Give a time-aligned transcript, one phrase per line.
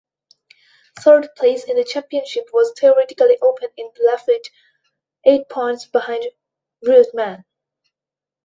[0.99, 4.47] Third place in the championship was theoretically open with Laffite
[5.25, 6.25] eight points behind
[6.83, 7.45] Reutemann.